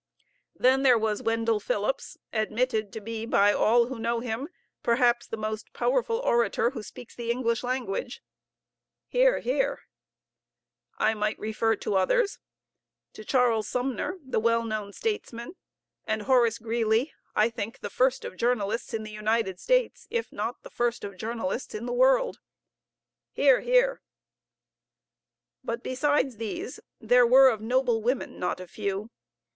[0.55, 4.49] Then there was Wendell Phillips, admitted to be by all who know him
[4.81, 8.23] perhaps the most powerful orator who speaks the English language.
[9.09, 9.81] (Hear, hear.)
[10.97, 12.39] I might refer to others,
[13.13, 15.55] to Charles Sumner, the well known statesman,
[16.07, 20.63] and Horace Greeley, I think the first of journalists in the United States, if not
[20.63, 22.39] the first of journalists in the world.
[23.33, 24.01] (Hear, hear.)
[25.63, 29.11] But besides these, there were of noble women not a few.